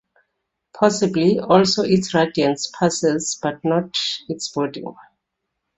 Possibly 0.73 1.37
also 1.37 1.83
its 1.83 2.11
radiance 2.15 2.71
passes, 2.73 3.37
but 3.39 3.63
not 3.63 3.95
its 4.27 4.47
body. 4.49 4.83